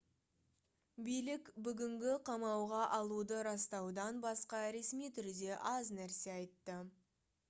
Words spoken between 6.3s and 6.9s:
айтты